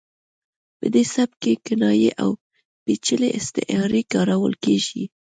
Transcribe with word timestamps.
په 0.79 0.85
دې 0.93 1.03
سبک 1.13 1.35
کې 1.43 1.53
کنایې 1.65 2.11
او 2.23 2.29
پیچلې 2.85 3.29
استعارې 3.39 4.01
کارول 4.13 4.53
کیږي 4.63 5.03